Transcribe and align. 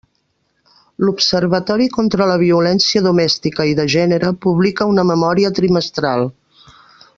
L'Observatori 1.07 1.87
contra 1.97 2.25
la 2.31 2.37
Violència 2.45 3.03
Domèstica 3.09 3.69
i 3.73 3.77
de 3.81 3.87
Gènere 3.97 4.33
publica 4.47 4.91
una 4.95 5.07
memòria 5.13 5.55
trimestral. 5.63 6.29